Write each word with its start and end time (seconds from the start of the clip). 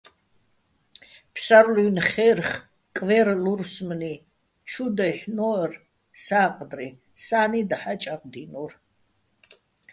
ფსარლუ́ჲნი̆ 1.33 2.03
ხერხ-კვერ-ლუსმრი 2.09 4.13
ჩუ 4.69 4.85
დაჲჰ̦ნო́რ 4.97 5.71
სა́ყდრი, 6.23 6.89
სა́ნი 7.25 7.61
დაჰ̦ა́ 7.69 7.97
ჭაღდინო́რ. 8.01 8.71